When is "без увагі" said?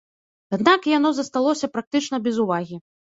2.29-2.75